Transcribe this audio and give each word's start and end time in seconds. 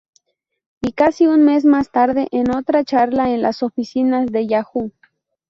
Y 0.81 0.93
casi 0.93 1.27
un 1.27 1.43
mes 1.45 1.63
más 1.63 1.91
tarde, 1.91 2.27
en 2.31 2.49
otra 2.55 2.83
charla 2.83 3.29
en 3.29 3.43
las 3.43 3.61
oficinas 3.61 4.31
de 4.31 4.47
Yahoo! 4.47 4.91